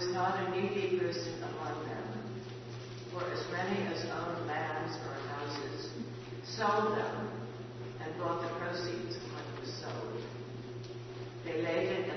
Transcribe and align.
was 0.00 0.14
not 0.14 0.40
a 0.40 0.50
needy 0.50 0.98
person 0.98 1.34
among 1.42 1.84
them, 1.84 2.04
for 3.12 3.22
as 3.30 3.44
many 3.52 3.86
as 3.88 4.02
owned 4.06 4.46
lands 4.46 4.96
or 5.06 5.14
houses 5.28 5.90
sold 6.42 6.96
them 6.96 7.28
and 8.00 8.16
brought 8.16 8.40
the 8.40 8.48
proceeds 8.48 9.16
of 9.16 9.22
what 9.34 9.60
was 9.60 9.70
sold. 9.74 10.22
They 11.44 11.60
laid 11.60 11.88
it 11.88 12.09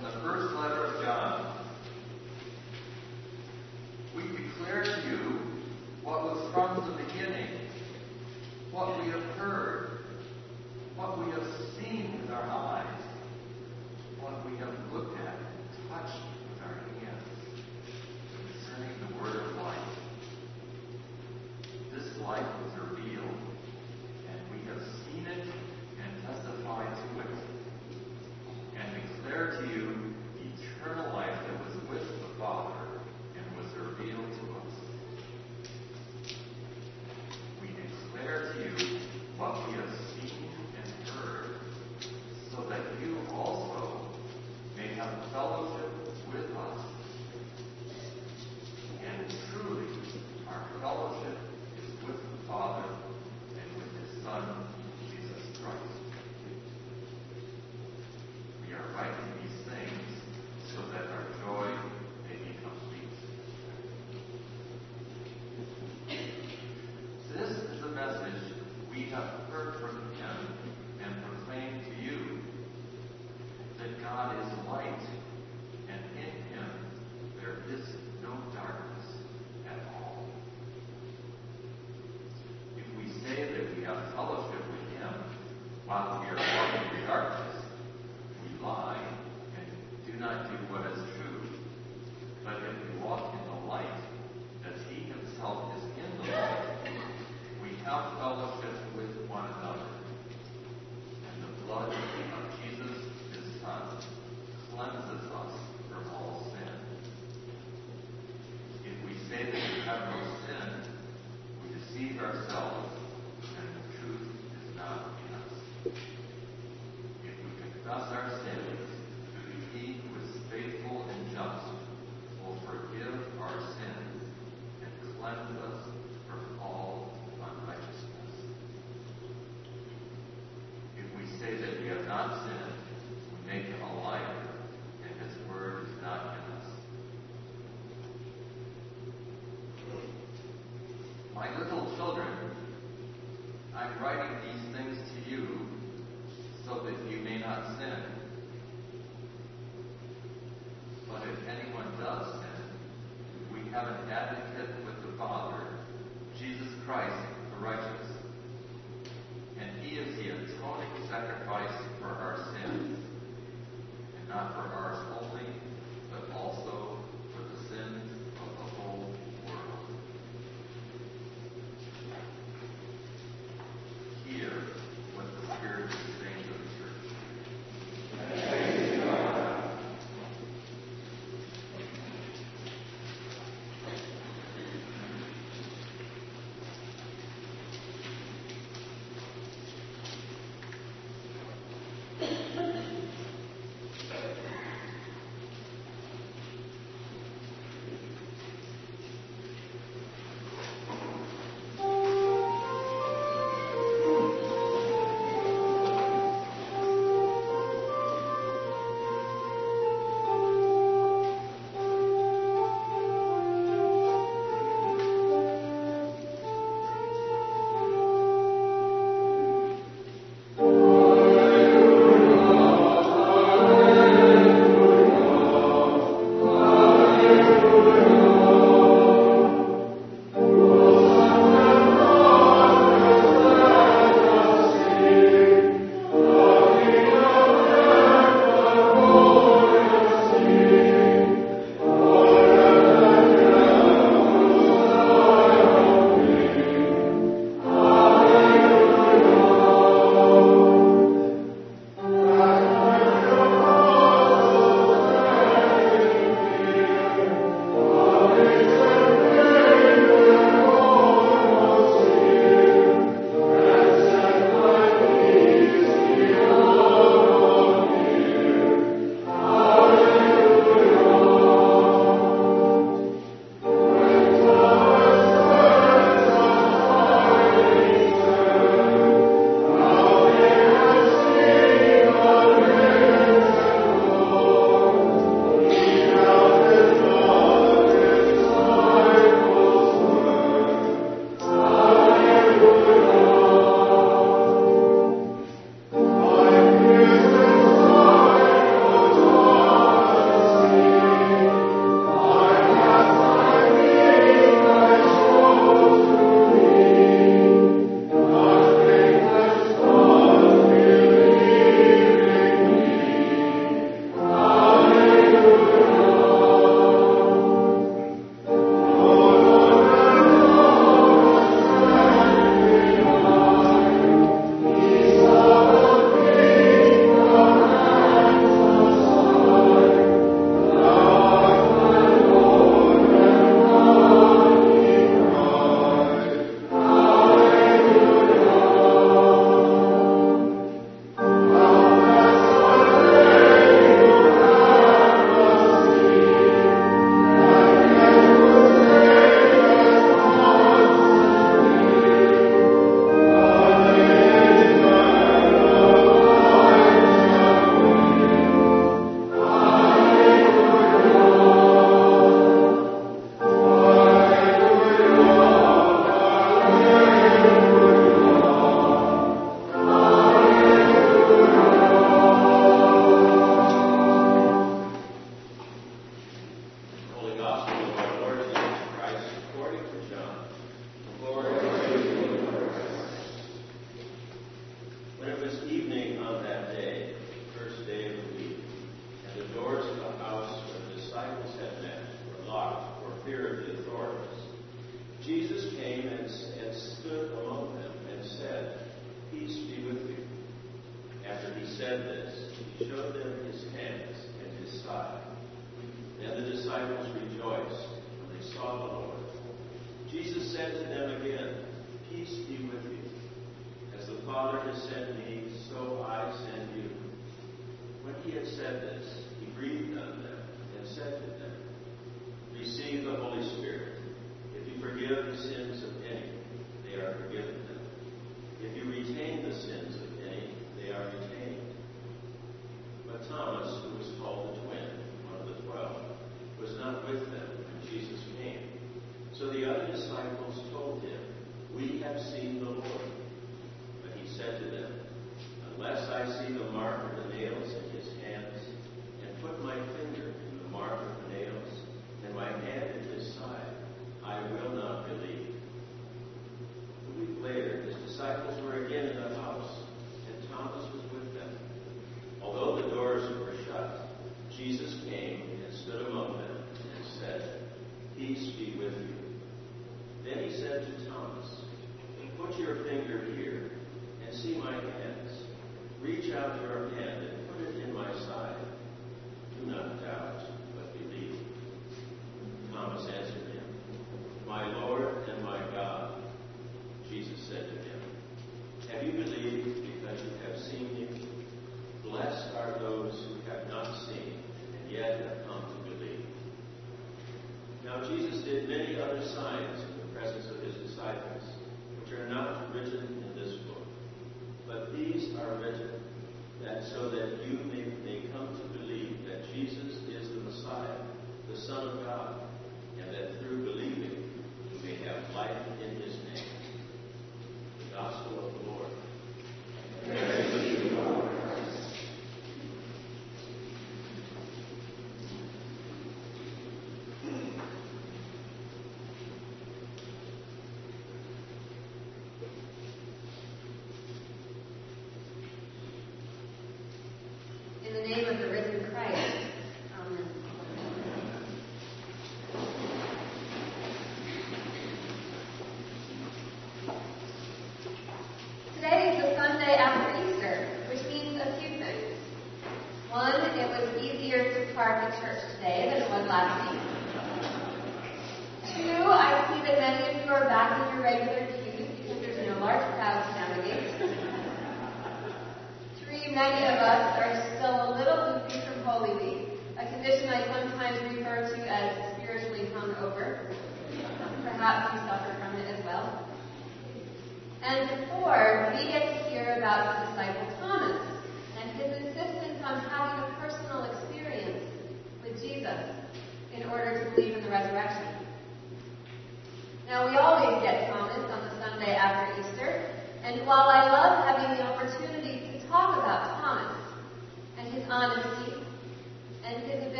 from 0.00 0.12
the 0.12 0.20
first 0.20 0.54
letter 0.54 0.84
of 0.84 1.02
John. 1.02 1.56
We 4.16 4.22
declare 4.22 4.82
to 4.82 5.00
you 5.08 5.40
what 6.02 6.22
was 6.24 6.52
from 6.52 6.76
the 6.76 7.02
beginning, 7.04 7.48
what 8.70 8.98
we 8.98 9.10
have 9.10 9.29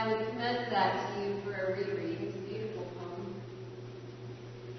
I 0.00 0.08
would 0.08 0.28
commend 0.30 0.72
that 0.72 1.14
to 1.14 1.20
you 1.22 1.42
for 1.44 1.52
a 1.52 1.72
reread. 1.76 2.22
It's 2.22 2.34
a 2.34 2.40
beautiful 2.48 2.86
poem. 2.98 3.34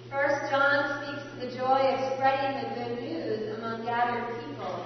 First 0.09 0.49
John 0.49 1.03
speaks 1.03 1.21
of 1.31 1.41
the 1.41 1.55
joy 1.55 1.77
of 1.77 2.13
spreading 2.15 2.57
the 2.57 2.73
good 2.73 3.03
news 3.03 3.55
among 3.59 3.85
gathered 3.85 4.43
people, 4.43 4.83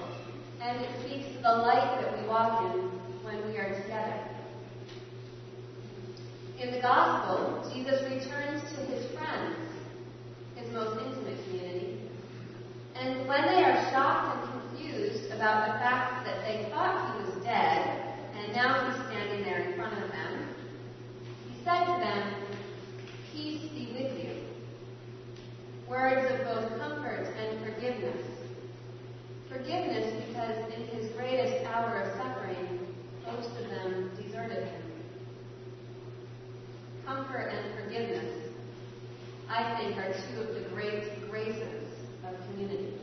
and 0.61 0.81
it 0.81 0.89
speaks 0.99 1.37
of 1.37 1.41
the 1.41 1.53
light 1.53 2.01
that 2.01 2.19
we 2.19 2.27
walk 2.27 2.63
in 2.63 2.81
when 3.23 3.47
we 3.47 3.57
are 3.57 3.81
together. 3.81 4.19
In 6.59 6.73
the 6.73 6.81
Gospel, 6.81 7.71
Jesus 7.73 8.01
returns 8.01 8.61
to 8.73 8.81
his 8.91 9.05
friends, 9.11 9.55
his 10.57 10.69
most 10.73 10.99
intimate 10.99 11.41
community, 11.45 12.09
and 12.95 13.25
when 13.25 13.41
they 13.43 13.63
are 13.63 13.89
shocked 13.89 14.43
and 14.43 14.69
confused 14.69 15.31
about 15.31 15.67
the 15.67 15.79
fact 15.79 16.25
that 16.25 16.43
they 16.45 16.69
thought 16.71 17.15
he 17.15 17.23
was 17.23 17.41
dead, 17.45 18.01
and 18.37 18.53
now 18.53 18.85
he's 18.85 19.05
standing 19.05 19.43
there 19.43 19.61
in 19.61 19.75
front 19.75 19.93
of 20.03 20.11
them, 20.11 20.55
he 21.47 21.54
said 21.65 21.85
to 21.85 21.99
them, 21.99 22.35
Peace 23.33 23.63
be 23.71 23.89
with 23.97 24.23
you. 24.23 24.35
Words 25.89 26.31
of 26.31 26.45
both 26.45 26.79
comfort 26.79 27.35
and 27.39 27.59
forgiveness. 27.65 28.21
Forgiveness 29.49 30.27
because 30.27 30.57
in 30.75 30.85
his 30.89 31.11
greatest 31.13 31.65
hour 31.65 32.01
of 32.01 32.17
suffering, 32.17 32.85
most 33.25 33.49
of 33.59 33.69
them 33.71 34.11
deserted 34.15 34.67
him. 34.67 34.81
Comfort 37.03 37.51
and 37.51 37.83
forgiveness, 37.83 38.31
I 39.49 39.75
think, 39.79 39.97
are 39.97 40.13
two 40.13 40.41
of 40.41 40.53
the 40.53 40.69
great 40.69 41.27
graces 41.31 41.89
of 42.27 42.35
community. 42.47 42.93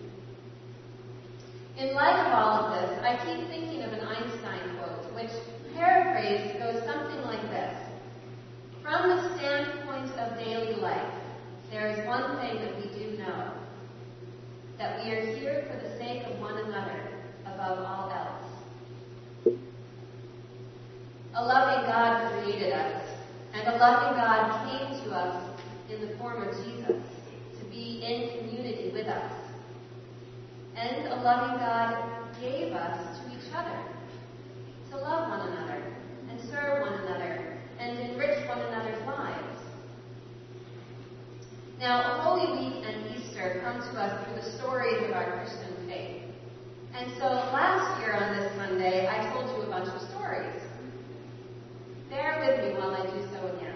In 1.78 1.94
light 1.94 2.26
of 2.26 2.32
all 2.32 2.66
of 2.66 2.80
this, 2.80 2.98
I 3.02 3.16
keep 3.24 3.48
thinking 3.48 3.82
of 3.82 3.92
an 3.92 4.06
Einstein 4.06 4.76
quote, 4.78 5.12
which 5.14 5.32
paraphrased 5.74 6.60
goes 6.60 6.84
something 6.84 7.22
like 7.22 7.42
this. 7.50 7.91
From 8.82 9.10
the 9.10 9.38
standpoint 9.38 10.10
of 10.18 10.36
daily 10.38 10.74
life, 10.74 11.14
there 11.70 11.88
is 11.88 12.04
one 12.04 12.36
thing 12.38 12.56
that 12.56 12.76
we 12.76 12.88
do 12.98 13.16
know 13.16 13.52
that 14.76 15.04
we 15.04 15.12
are 15.12 15.36
here 15.36 15.64
for 15.70 15.80
the 15.80 15.96
sake 15.98 16.24
of 16.24 16.40
one 16.40 16.58
another 16.58 17.08
above 17.46 17.78
all 17.78 18.10
else. 18.10 19.56
A 21.34 21.44
loving 21.44 21.86
God 21.86 22.42
created 22.42 22.72
us, 22.72 23.08
and 23.54 23.68
a 23.68 23.76
loving 23.78 24.18
God 24.18 24.68
came 24.68 25.04
to 25.04 25.14
us 25.14 25.60
in 25.88 26.00
the 26.00 26.16
form 26.18 26.42
of 26.42 26.52
Jesus 26.64 27.02
to 27.60 27.64
be 27.66 28.02
in 28.02 28.36
community 28.40 28.90
with 28.92 29.06
us. 29.06 29.32
And 30.74 31.06
a 31.06 31.22
loving 31.22 31.58
God 31.60 32.34
gave 32.40 32.72
us 32.72 33.18
to 33.20 33.28
each 33.30 33.54
other 33.54 33.78
to 34.90 34.96
love 34.96 35.28
one 35.28 35.52
another 35.52 35.82
and 36.28 36.40
serve 36.50 36.80
one 36.80 36.94
another 36.94 37.52
and 37.78 37.98
enrich 37.98 38.41
Now, 41.82 42.22
Holy 42.22 42.46
Week 42.62 42.84
and 42.86 43.10
Easter 43.10 43.60
come 43.64 43.80
to 43.80 43.98
us 43.98 44.24
through 44.24 44.36
the 44.36 44.56
stories 44.56 45.02
of 45.02 45.10
our 45.14 45.36
Christian 45.36 45.74
faith. 45.88 46.22
And 46.94 47.10
so 47.18 47.24
last 47.26 48.00
year 48.00 48.14
on 48.14 48.36
this 48.36 48.54
Sunday, 48.54 49.08
I 49.08 49.32
told 49.32 49.50
you 49.50 49.64
a 49.64 49.68
bunch 49.68 49.88
of 49.88 50.00
stories. 50.10 50.62
Bear 52.08 52.38
with 52.38 52.64
me 52.64 52.78
while 52.78 52.94
I 52.94 53.02
do 53.02 53.26
so 53.34 53.56
again. 53.56 53.74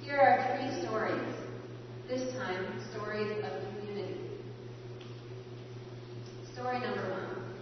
Here 0.00 0.16
are 0.16 0.56
three 0.56 0.80
stories. 0.80 1.34
This 2.08 2.32
time, 2.36 2.64
stories 2.96 3.30
of 3.44 3.52
community. 3.68 4.16
Story 6.54 6.80
number 6.80 7.02
one. 7.10 7.52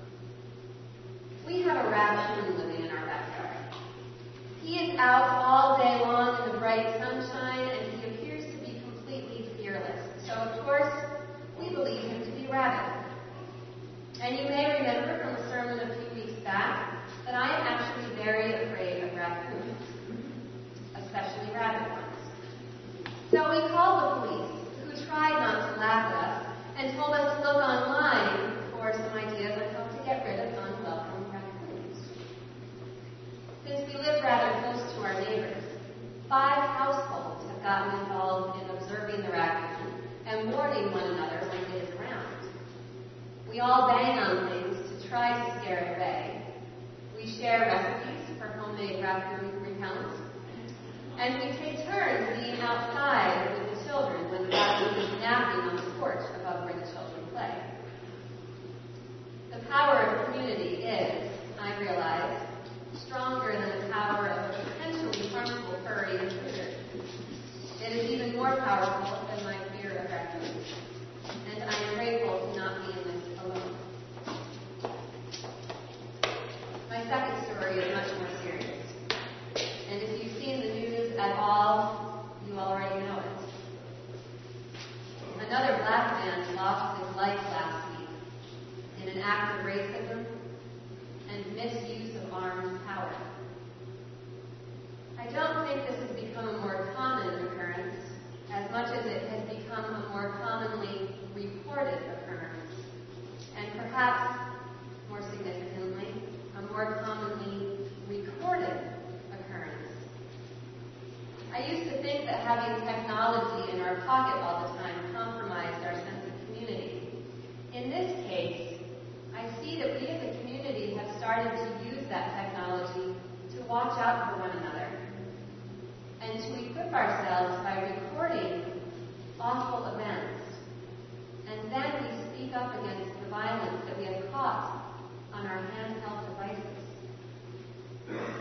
We 1.48 1.62
have 1.62 1.84
a 1.84 1.90
raccoon 1.90 2.58
living 2.58 2.84
in 2.84 2.92
our 2.92 3.06
backyard. 3.06 3.74
He 4.62 4.76
is 4.76 4.96
out 5.00 5.42
all 5.42 5.78
day 5.78 5.98
long 6.00 6.44
in 6.44 6.52
the 6.52 6.58
bright 6.60 6.96
sunshine 7.00 7.70
and 7.70 7.89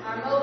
Our 0.10 0.39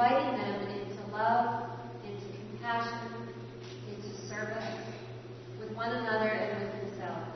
and 0.00 0.12
inviting 0.12 0.38
them 0.38 0.62
into 0.80 1.12
love, 1.12 1.70
into 2.04 2.38
compassion, 2.50 3.28
into 3.88 4.28
service 4.28 4.64
with 5.58 5.70
one 5.76 5.90
another 5.90 6.28
and 6.28 6.64
with 6.64 6.90
himself. 6.90 7.28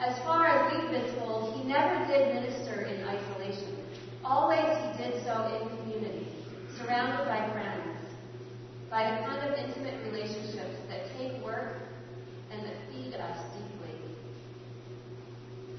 As 0.00 0.18
far 0.18 0.46
as 0.46 0.72
we've 0.72 0.90
been 0.90 1.18
told, 1.18 1.56
he 1.56 1.68
never 1.68 2.06
did 2.06 2.34
minister 2.34 2.82
in 2.82 3.04
isolation. 3.04 3.76
Always 4.24 4.60
he 4.60 5.02
did 5.02 5.24
so 5.24 5.60
in 5.60 5.78
community, 5.78 6.28
surrounded 6.78 7.24
by 7.26 7.50
friends, 7.52 7.98
by 8.90 9.10
the 9.10 9.26
kind 9.26 9.48
of 9.48 9.58
intimate 9.58 10.04
relationships 10.12 10.76
that 10.88 11.06
take 11.16 11.42
work 11.42 11.76
and 12.50 12.64
that 12.64 12.74
feed 12.90 13.14
us 13.14 13.38
deeply. 13.54 13.96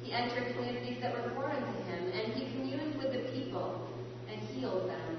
He 0.04 0.12
entered 0.12 0.56
communities 0.56 0.97
that 1.02 1.13
were 1.13 1.32
foreign 1.36 1.62
to 1.62 1.82
him, 1.84 2.12
and 2.13 2.34
he 2.34 2.52
communed 2.52 2.95
with 2.95 3.13
the 3.13 3.32
people 3.32 3.88
and 4.28 4.39
healed 4.50 4.89
them. 4.89 5.12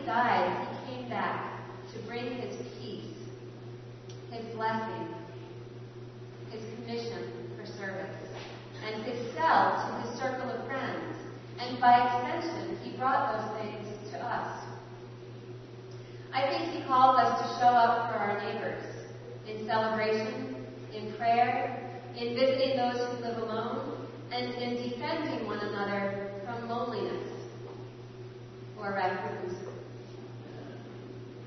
he 0.00 0.06
died, 0.06 0.68
he 0.86 0.94
came 0.94 1.08
back 1.08 1.60
to 1.92 1.98
bring 2.06 2.36
his 2.36 2.56
peace, 2.78 3.16
his 4.30 4.44
blessing, 4.54 5.08
his 6.50 6.62
commission 6.74 7.32
for 7.56 7.66
service, 7.66 8.16
and 8.84 9.04
his 9.04 9.34
cell 9.34 9.76
to 9.86 10.08
his 10.08 10.18
circle 10.18 10.50
of 10.50 10.66
friends. 10.66 11.16
And 11.58 11.78
by 11.80 11.94
extension, 12.06 12.78
he 12.82 12.96
brought 12.96 13.36
those 13.36 13.60
things 13.60 14.12
to 14.12 14.18
us. 14.18 14.64
I 16.32 16.48
think 16.48 16.72
he 16.72 16.82
calls 16.84 17.18
us 17.18 17.40
to 17.40 17.60
show 17.60 17.68
up 17.68 18.10
for 18.10 18.16
our 18.16 18.40
neighbors 18.40 18.84
in 19.46 19.66
celebration, 19.66 20.66
in 20.94 21.12
prayer, 21.16 21.90
in 22.16 22.34
visiting 22.34 22.76
those 22.76 22.96
who 22.96 23.24
live 23.24 23.38
alone, 23.38 24.06
and 24.32 24.54
in 24.54 24.90
defending 24.90 25.46
one 25.46 25.58
another 25.58 26.30
from 26.44 26.68
loneliness 26.68 27.26
or 28.78 28.94
raccoons. 28.94 29.60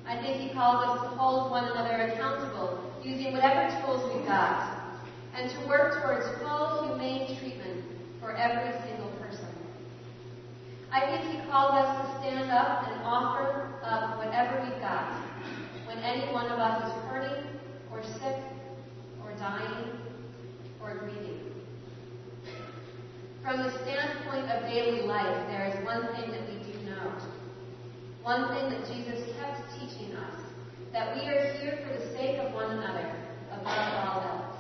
I 0.05 0.21
think 0.21 0.41
he 0.41 0.53
calls 0.53 0.85
us 0.85 1.01
to 1.03 1.17
hold 1.17 1.49
one 1.49 1.63
another 1.65 2.11
accountable 2.11 2.93
using 3.03 3.31
whatever 3.33 3.71
tools 3.81 4.13
we've 4.13 4.25
got 4.27 4.99
and 5.35 5.49
to 5.49 5.67
work 5.67 6.03
towards 6.03 6.27
full 6.41 6.87
humane 6.87 7.37
treatment 7.39 7.83
for 8.19 8.35
every 8.35 8.79
single 8.85 9.09
person. 9.19 9.47
I 10.91 11.07
think 11.07 11.31
he 11.31 11.49
calls 11.49 11.71
us 11.71 12.05
to 12.05 12.19
stand 12.19 12.51
up 12.51 12.87
and 12.87 13.01
offer 13.03 13.73
up 13.81 14.17
whatever 14.17 14.61
we've 14.61 14.79
got 14.79 15.23
when 15.87 15.97
any 15.99 16.31
one 16.31 16.45
of 16.47 16.59
us 16.59 16.85
is 16.85 17.03
hurting 17.09 17.59
or 17.91 18.03
sick 18.03 18.37
or 19.23 19.33
dying 19.39 19.97
or 20.81 20.95
grieving. 20.99 21.39
From 23.41 23.63
the 23.63 23.71
standpoint 23.83 24.51
of 24.51 24.69
daily 24.69 25.01
life, 25.01 25.47
there 25.47 25.67
is 25.67 25.85
one 25.85 26.13
thing 26.15 26.31
that 26.31 26.47
we 26.47 26.71
do 26.71 26.79
know. 26.85 27.17
One 28.23 28.47
thing 28.55 28.69
that 28.69 28.87
Jesus 28.87 29.35
kept 29.37 29.59
teaching 29.77 30.15
us 30.15 30.39
that 30.93 31.13
we 31.13 31.27
are 31.27 31.51
here 31.59 31.79
for 31.85 31.99
the 31.99 32.13
sake 32.13 32.37
of 32.37 32.53
one 32.53 32.71
another 32.71 33.13
above 33.51 33.67
all 33.67 34.21
else. 34.21 34.57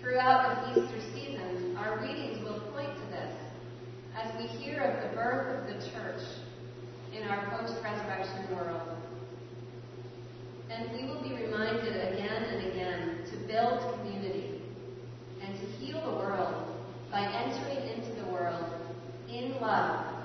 Throughout 0.00 0.74
the 0.74 0.82
Easter 0.82 1.00
season, 1.14 1.74
our 1.78 1.98
readings 2.00 2.44
will 2.44 2.60
point 2.72 2.94
to 2.94 3.06
this 3.10 3.34
as 4.14 4.30
we 4.38 4.46
hear 4.46 4.82
of 4.82 5.08
the 5.08 5.16
birth 5.16 5.58
of 5.58 5.66
the 5.66 5.90
church 5.90 6.20
in 7.14 7.22
our 7.26 7.58
post 7.58 7.74
resurrection 7.82 8.54
world. 8.54 8.98
And 10.70 10.92
we 10.92 11.06
will 11.08 11.22
be 11.22 11.32
reminded 11.42 11.96
again 12.12 12.42
and 12.42 12.70
again 12.70 13.24
to 13.30 13.36
build 13.46 13.94
community 13.94 14.60
and 15.42 15.58
to 15.58 15.66
heal 15.78 16.02
the 16.02 16.16
world 16.16 16.76
by 17.10 17.20
entering 17.20 17.88
into 17.88 18.12
the 18.20 18.30
world 18.30 18.64
in 19.68 20.15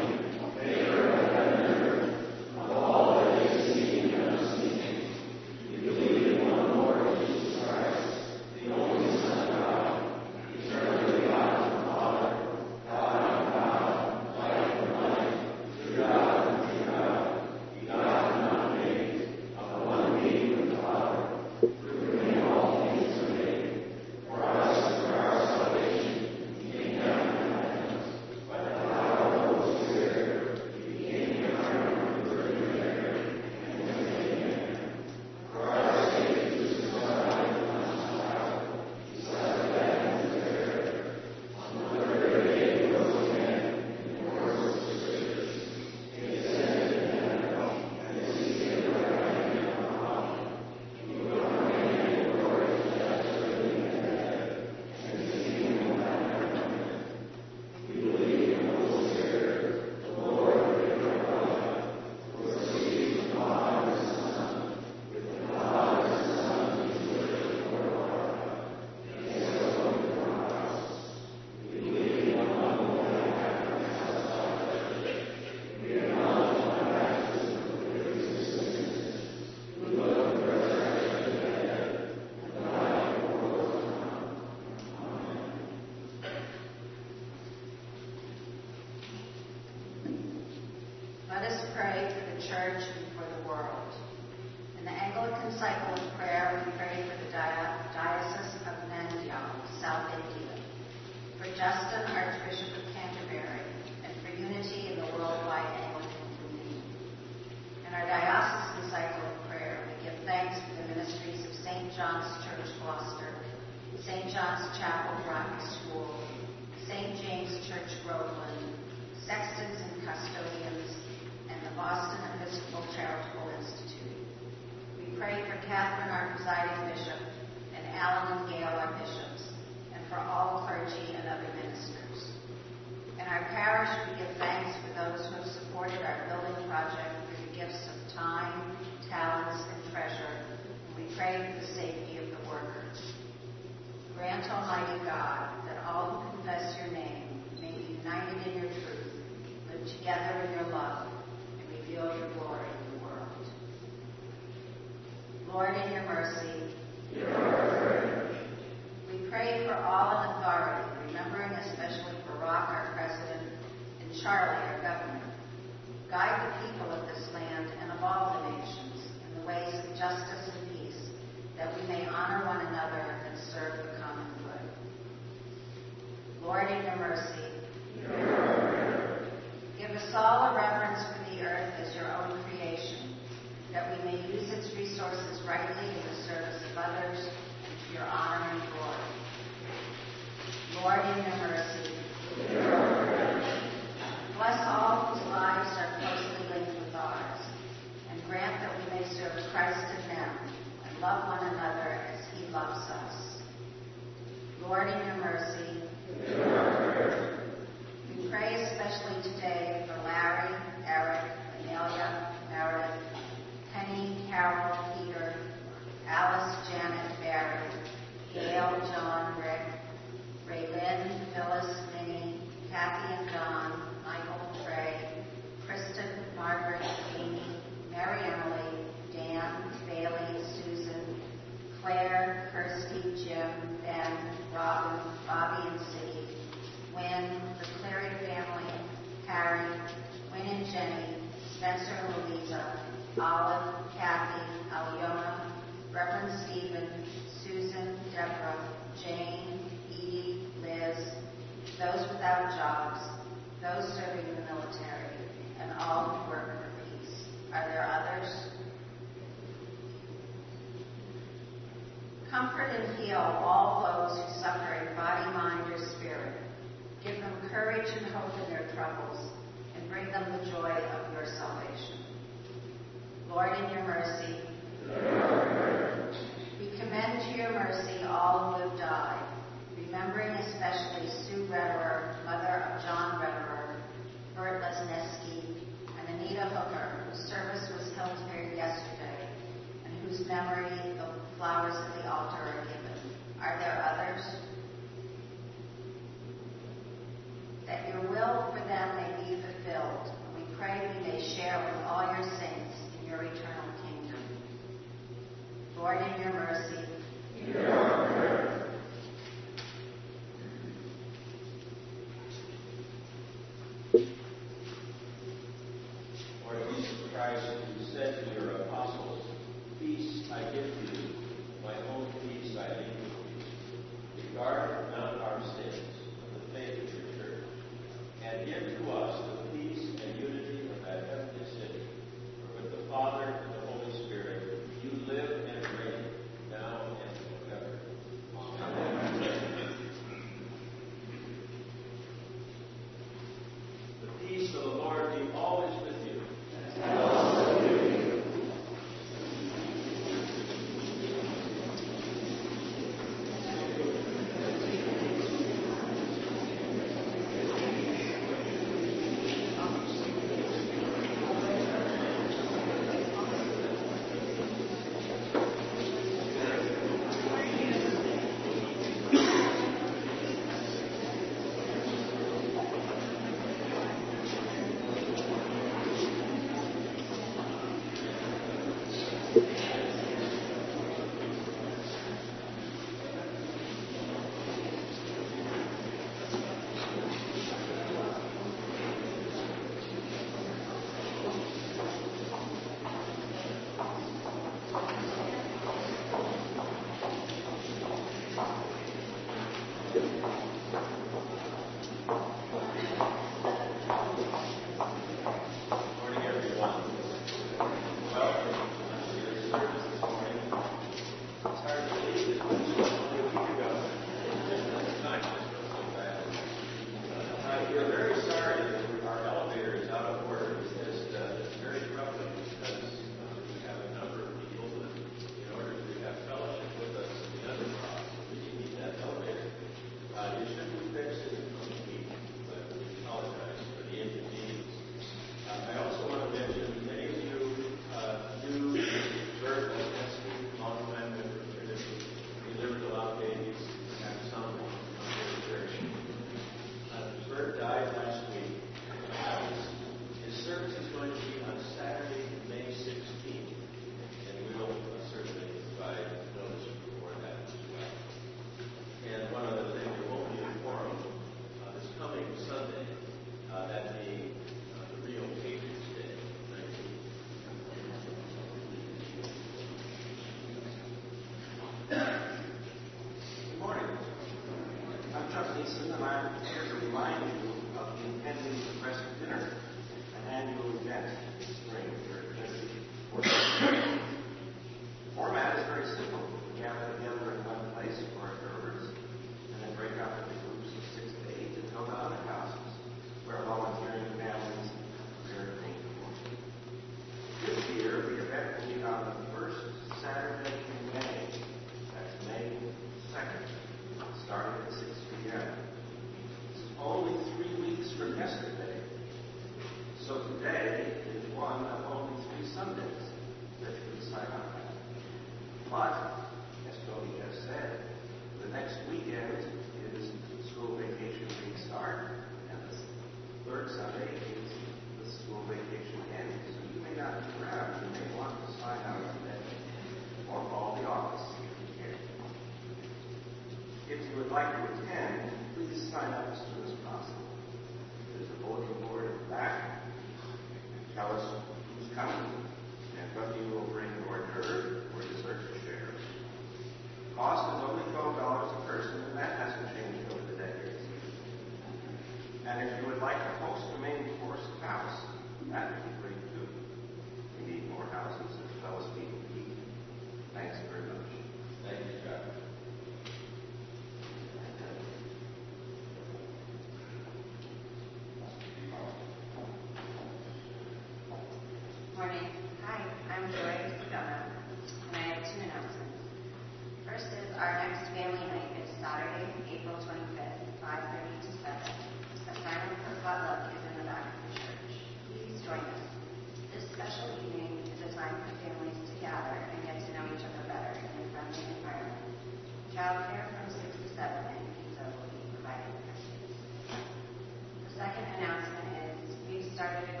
started 599.61 600.00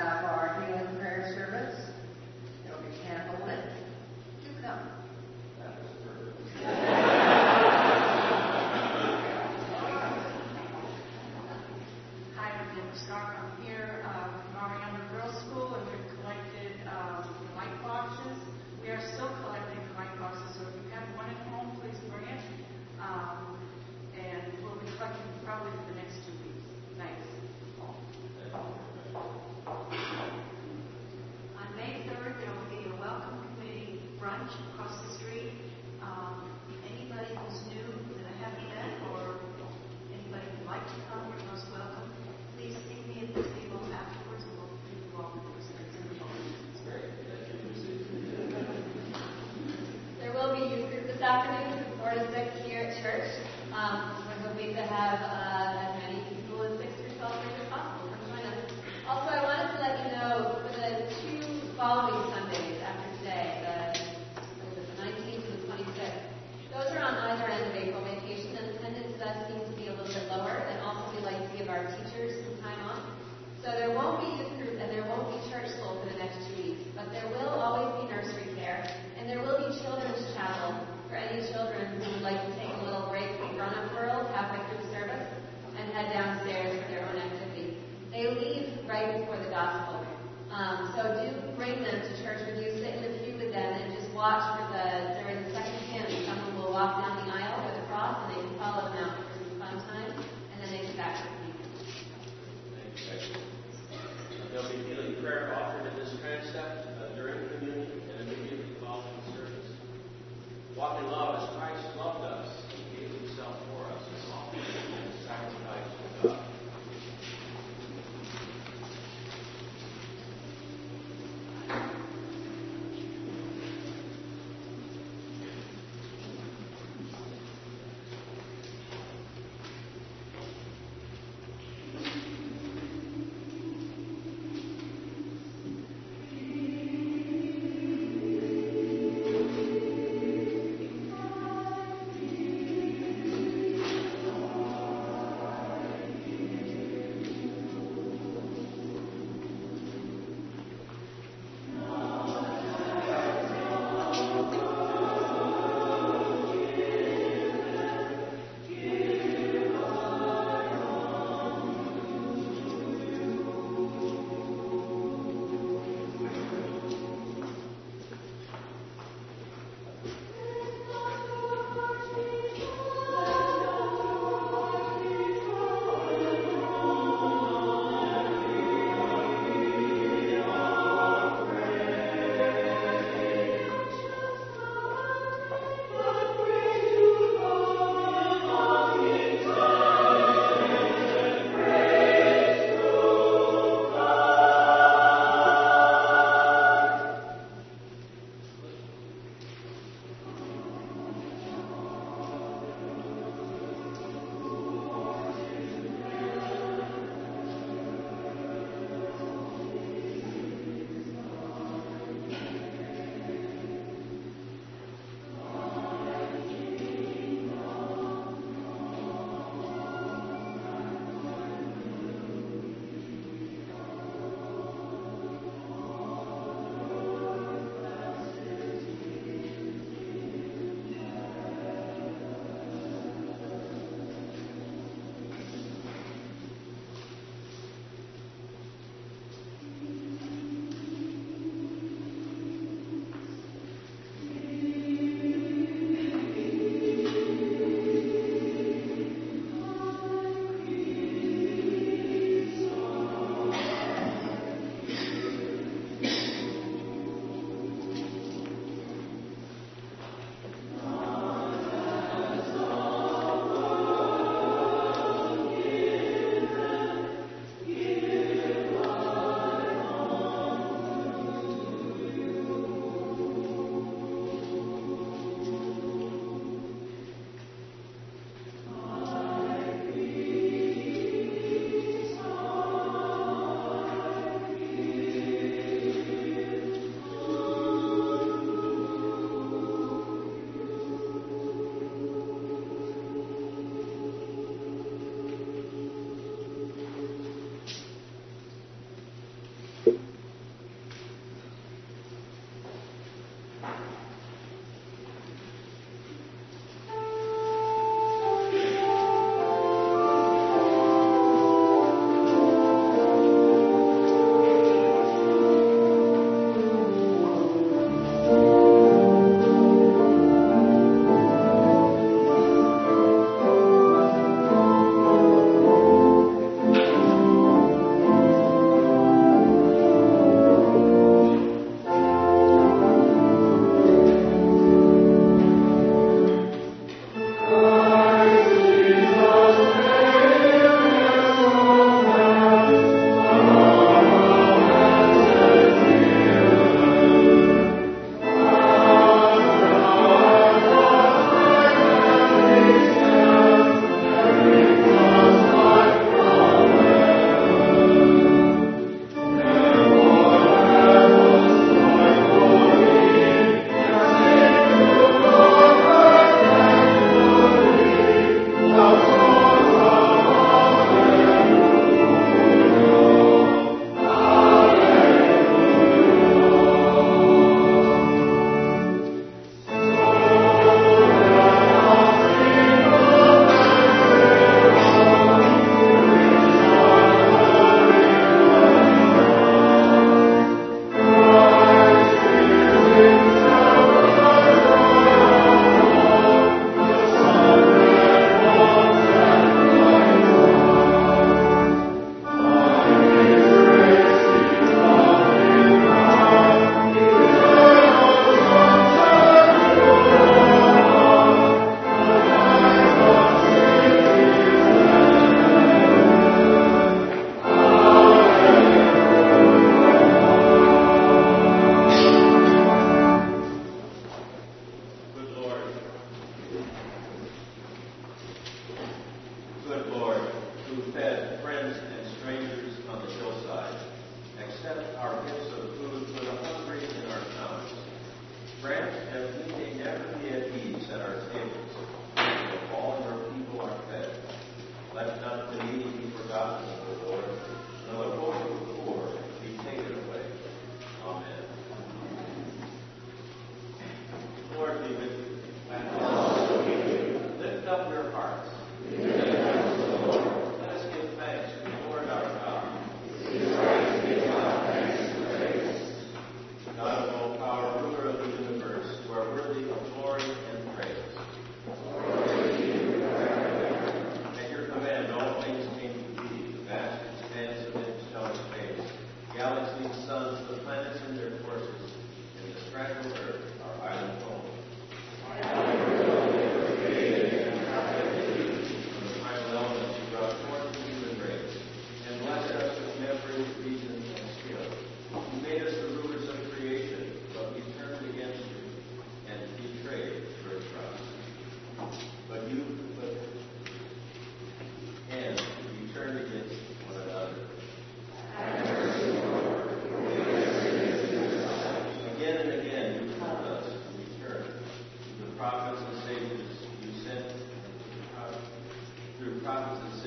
we 0.00 0.06
will 0.06 0.12
have 0.12 0.39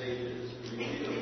stages 0.04 0.50
revealed 0.70 1.13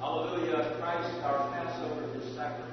Hallelujah. 0.00 0.76
Christ, 0.80 1.22
our 1.24 1.50
Passover, 1.52 2.06
is 2.18 2.24
sacrificed 2.34 2.69